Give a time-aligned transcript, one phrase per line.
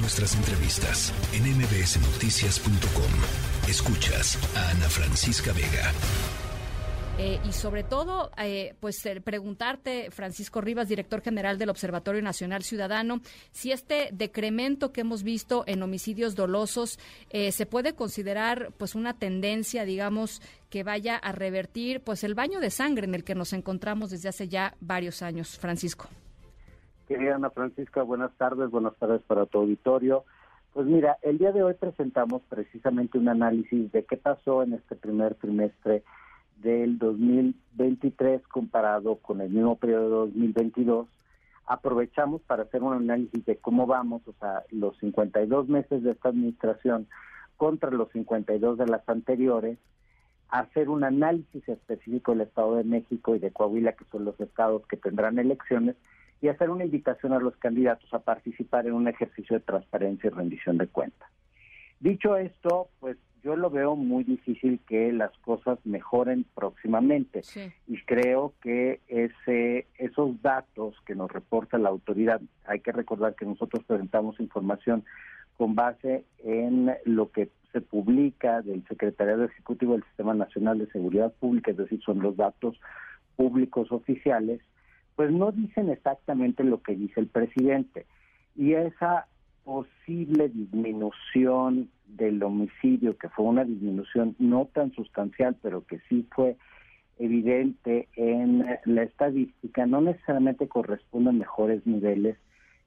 [0.00, 3.68] Nuestras entrevistas en mbsnoticias.com.
[3.68, 5.92] Escuchas a Ana Francisca Vega.
[7.18, 13.20] Eh, y sobre todo, eh, pues preguntarte, Francisco Rivas, director general del Observatorio Nacional Ciudadano,
[13.50, 19.18] si este decremento que hemos visto en homicidios dolosos eh, se puede considerar pues una
[19.18, 20.40] tendencia, digamos,
[20.70, 24.28] que vaya a revertir pues el baño de sangre en el que nos encontramos desde
[24.28, 26.08] hace ya varios años, Francisco.
[27.08, 30.24] Querida Ana Francisca, buenas tardes, buenas tardes para tu auditorio.
[30.74, 34.94] Pues mira, el día de hoy presentamos precisamente un análisis de qué pasó en este
[34.94, 36.02] primer trimestre
[36.58, 41.08] del 2023 comparado con el mismo periodo de 2022,
[41.64, 46.28] aprovechamos para hacer un análisis de cómo vamos, o sea, los 52 meses de esta
[46.28, 47.08] administración
[47.56, 49.78] contra los 52 de las anteriores,
[50.50, 54.86] hacer un análisis específico del Estado de México y de Coahuila, que son los estados
[54.88, 55.96] que tendrán elecciones,
[56.40, 60.30] y hacer una invitación a los candidatos a participar en un ejercicio de transparencia y
[60.30, 61.28] rendición de cuentas.
[62.00, 67.42] Dicho esto, pues yo lo veo muy difícil que las cosas mejoren próximamente
[67.86, 73.46] y creo que ese esos datos que nos reporta la autoridad, hay que recordar que
[73.46, 75.04] nosotros presentamos información
[75.56, 81.32] con base en lo que se publica del Secretariado Ejecutivo del Sistema Nacional de Seguridad
[81.38, 82.80] Pública, es decir, son los datos
[83.36, 84.60] públicos oficiales,
[85.18, 88.06] pues no dicen exactamente lo que dice el presidente.
[88.54, 89.26] Y esa
[89.64, 96.56] posible disminución del homicidio, que fue una disminución no tan sustancial, pero que sí fue
[97.18, 102.36] evidente en la estadística, no necesariamente corresponde a mejores niveles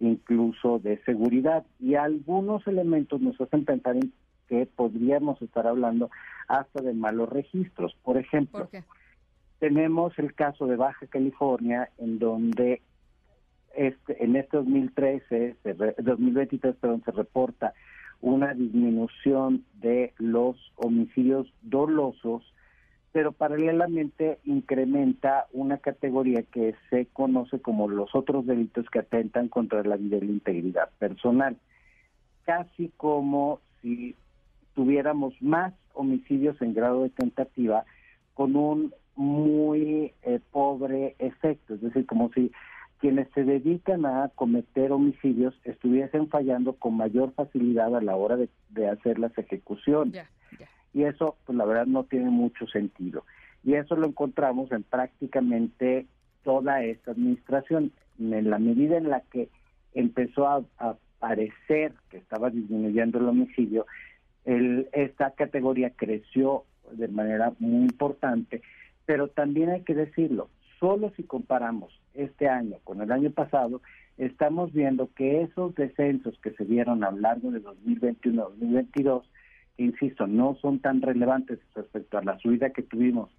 [0.00, 1.64] incluso de seguridad.
[1.78, 4.12] Y algunos elementos nos hacen pensar en
[4.48, 6.10] que podríamos estar hablando
[6.48, 7.96] hasta de malos registros.
[8.02, 8.68] Por ejemplo,
[9.58, 12.82] tenemos el caso de Baja California, en donde
[13.74, 15.56] este, en este 2013,
[15.98, 17.74] 2023, perdón, se reporta
[18.20, 22.42] una disminución de los homicidios dolosos,
[23.12, 29.82] pero paralelamente incrementa una categoría que se conoce como los otros delitos que atentan contra
[29.84, 31.56] la vida y la integridad personal.
[32.44, 34.16] Casi como si
[34.74, 37.84] tuviéramos más homicidios en grado de tentativa
[38.34, 42.52] con un muy eh, pobre efecto, es decir, como si
[42.98, 48.88] quienes se dedican a cometer homicidios estuviesen fallando con mayor facilidad a la hora de,
[48.88, 50.26] hacer las ejecuciones.
[50.94, 53.24] Y eso, pues la verdad, no tiene mucho sentido.
[53.62, 56.06] Y eso lo encontramos en prácticamente
[56.42, 57.92] toda esta administración.
[58.18, 59.50] En la medida en la que
[59.92, 60.64] empezó a,
[61.18, 63.86] parecer que estaba disminuyendo el homicidio,
[64.44, 68.62] el, esta categoría creció de manera muy importante,
[69.06, 73.80] pero también hay que decirlo, solo si comparamos este año con el año pasado,
[74.18, 79.22] estamos viendo que esos descensos que se dieron a lo largo de 2021-2022,
[79.78, 83.30] insisto, no son tan relevantes respecto a la subida que tuvimos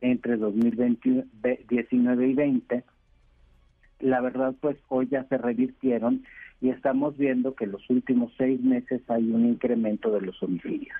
[0.00, 2.84] entre 2019 y 20,
[4.00, 6.24] la verdad pues hoy ya se revirtieron
[6.60, 10.96] y estamos viendo que en los últimos seis meses hay un incremento de los homicidios.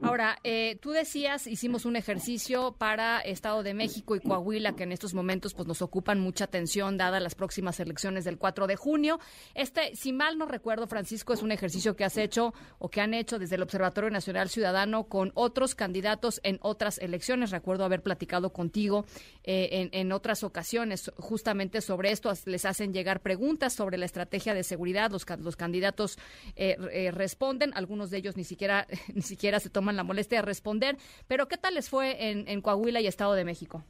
[0.00, 4.92] Ahora, eh, tú decías, hicimos un ejercicio para Estado de México y Coahuila, que en
[4.92, 9.18] estos momentos pues nos ocupan mucha atención, dada las próximas elecciones del 4 de junio.
[9.54, 13.12] Este, si mal no recuerdo, Francisco, es un ejercicio que has hecho o que han
[13.12, 17.50] hecho desde el Observatorio Nacional Ciudadano con otros candidatos en otras elecciones.
[17.50, 19.04] Recuerdo haber platicado contigo
[19.42, 22.32] eh, en, en otras ocasiones justamente sobre esto.
[22.46, 26.18] Les hacen llegar preguntas sobre la estrategia de seguridad, los, los candidatos
[26.56, 30.42] eh, eh, responden, algunos de ellos ni siquiera, ni siquiera se toman la molestia de
[30.42, 30.96] responder,
[31.28, 33.84] pero ¿qué tal les fue en, en Coahuila y Estado de México?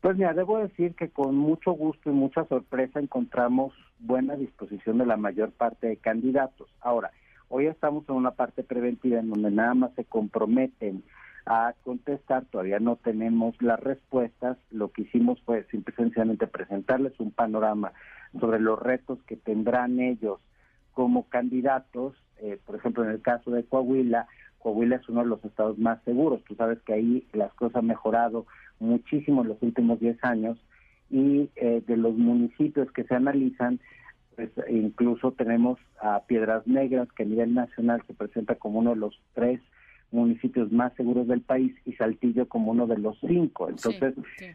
[0.00, 5.06] Pues mira, debo decir que con mucho gusto y mucha sorpresa encontramos buena disposición de
[5.06, 6.68] la mayor parte de candidatos.
[6.80, 7.10] Ahora,
[7.48, 11.02] hoy estamos en una parte preventiva en donde nada más se comprometen
[11.46, 17.30] a contestar, todavía no tenemos las respuestas, lo que hicimos fue simple sencillamente presentarles un
[17.30, 17.92] panorama
[18.40, 20.40] sobre los retos que tendrán ellos
[20.92, 24.26] como candidatos, eh, por ejemplo, en el caso de Coahuila,
[24.58, 27.86] Coahuila es uno de los estados más seguros, tú sabes que ahí las cosas han
[27.86, 28.46] mejorado
[28.80, 30.58] muchísimo en los últimos 10 años
[31.10, 33.78] y eh, de los municipios que se analizan,
[34.34, 38.96] pues incluso tenemos a Piedras Negras, que a nivel nacional se presenta como uno de
[38.96, 39.60] los tres
[40.10, 43.68] municipios más seguros del país y Saltillo como uno de los cinco.
[43.68, 44.14] Entonces,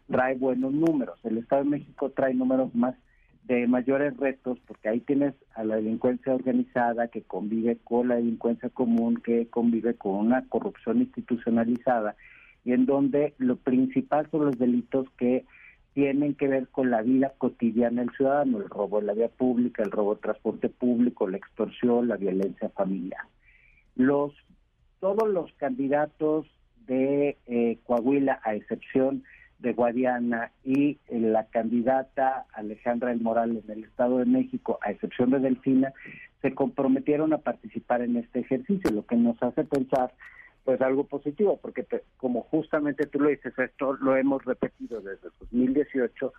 [0.10, 1.20] trae buenos números.
[1.24, 2.96] El Estado de México trae números más
[3.44, 8.70] de mayores retos porque ahí tienes a la delincuencia organizada que convive con la delincuencia
[8.70, 12.16] común, que convive con una corrupción institucionalizada
[12.64, 15.46] y en donde lo principal son los delitos que
[15.94, 19.84] tienen que ver con la vida cotidiana del ciudadano, el robo de la vía pública,
[19.84, 23.24] el robo de transporte público, la extorsión, la violencia familiar.
[23.96, 24.34] Los
[25.02, 26.46] todos los candidatos
[26.88, 29.24] de eh, Coahuila, a excepción
[29.60, 34.92] de Guadiana, y eh, la candidata Alejandra del Moral en el Estado de México, a
[34.92, 35.92] excepción de Delfina,
[36.42, 40.14] se comprometieron a participar en este ejercicio, lo que nos hace pensar
[40.64, 41.86] pues algo positivo, porque
[42.18, 46.34] como justamente tú lo dices, esto lo hemos repetido desde 2018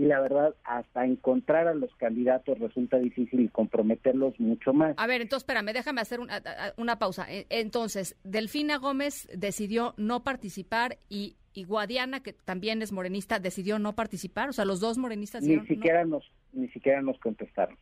[0.00, 4.94] y la verdad hasta encontrar a los candidatos resulta difícil y comprometerlos mucho más.
[4.96, 6.40] A ver, entonces espérame, déjame hacer una,
[6.78, 7.30] una pausa.
[7.30, 13.78] E, entonces, Delfina Gómez decidió no participar y, y, Guadiana, que también es morenista, decidió
[13.78, 14.48] no participar.
[14.48, 16.24] O sea, los dos morenistas ni siquiera nos
[16.54, 17.76] ni siquiera nos contestaron.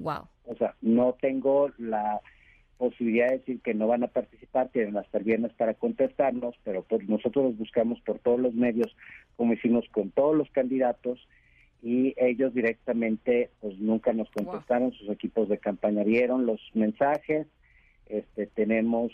[0.00, 0.26] Wow.
[0.46, 2.20] O sea, no tengo la
[2.78, 6.82] posibilidad de decir que no van a participar, tienen hasta el viernes para contestarnos, pero
[6.82, 8.94] pues nosotros los buscamos por todos los medios,
[9.36, 11.26] como hicimos con todos los candidatos,
[11.82, 17.46] y ellos directamente pues nunca nos contestaron, sus equipos de campaña vieron los mensajes,
[18.08, 19.12] este tenemos,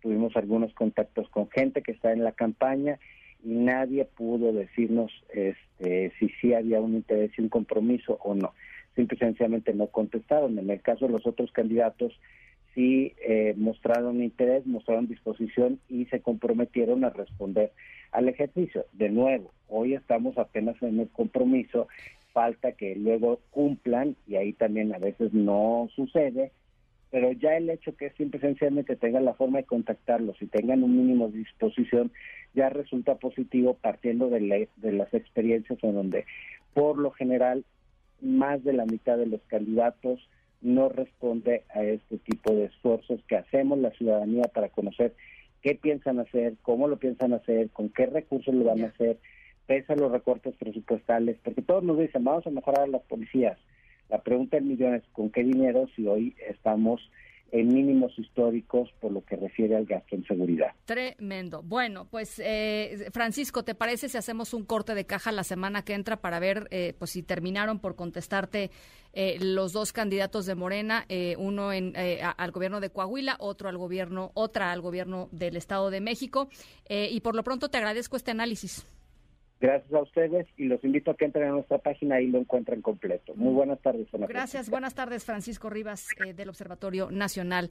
[0.00, 2.98] tuvimos algunos contactos con gente que está en la campaña
[3.42, 8.54] y nadie pudo decirnos este si sí había un interés y un compromiso o no.
[8.94, 10.58] Simple y sencillamente no contestaron.
[10.58, 12.12] En el caso de los otros candidatos,
[12.74, 17.72] sí eh, mostraron interés, mostraron disposición y se comprometieron a responder
[18.12, 18.86] al ejercicio.
[18.92, 21.88] De nuevo, hoy estamos apenas en el compromiso,
[22.32, 26.50] falta que luego cumplan y ahí también a veces no sucede,
[27.10, 30.96] pero ya el hecho que simple sencillamente tengan la forma de contactarlos y tengan un
[30.96, 32.10] mínimo de disposición
[32.54, 36.24] ya resulta positivo partiendo de, de las experiencias en donde
[36.72, 37.64] por lo general
[38.20, 40.28] más de la mitad de los candidatos
[40.64, 45.14] no responde a este tipo de esfuerzos que hacemos la ciudadanía para conocer
[45.62, 49.18] qué piensan hacer, cómo lo piensan hacer, con qué recursos lo van a hacer,
[49.66, 53.58] pese a los recortes presupuestales, porque todos nos dicen, vamos a mejorar a las policías.
[54.08, 57.00] La pregunta del millón es, ¿con qué dinero si hoy estamos
[57.52, 60.72] en mínimos históricos por lo que refiere al gasto en seguridad.
[60.84, 61.62] Tremendo.
[61.62, 65.94] Bueno, pues eh, Francisco, ¿te parece si hacemos un corte de caja la semana que
[65.94, 68.70] entra para ver eh, pues si terminaron por contestarte
[69.12, 71.06] eh, los dos candidatos de Morena,
[71.38, 76.00] uno en, al gobierno de Coahuila, otro al gobierno, otra al gobierno del Estado de
[76.00, 76.48] México?
[76.88, 78.84] y por lo pronto te agradezco este análisis.
[79.64, 82.82] Gracias a ustedes y los invito a que entren a nuestra página y lo encuentren
[82.82, 83.34] completo.
[83.34, 84.06] Muy buenas tardes.
[84.12, 87.70] Gracias, buenas tardes Francisco Rivas eh, del Observatorio Nacional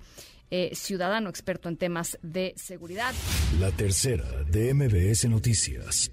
[0.49, 3.13] eh, Ciudadano, experto en temas de seguridad.
[3.59, 6.09] La tercera de MBS Noticias.